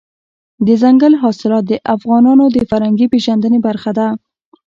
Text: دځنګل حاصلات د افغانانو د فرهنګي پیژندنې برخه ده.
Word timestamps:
دځنګل 0.67 1.13
حاصلات 1.21 1.63
د 1.67 1.73
افغانانو 1.95 2.45
د 2.55 2.57
فرهنګي 2.69 3.07
پیژندنې 3.13 3.59
برخه 3.67 3.91
ده. 3.97 4.07